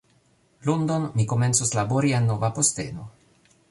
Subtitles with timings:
[0.69, 3.11] Lundon, mi komencos labori en nova posteno